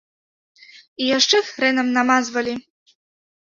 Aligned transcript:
І 1.03 1.11
яшчэ 1.17 1.43
хрэнам 1.51 1.95
намазвалі. 2.01 2.59